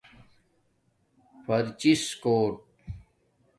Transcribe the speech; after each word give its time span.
پرچس 1.45 2.03
کݸٹ 2.21 2.53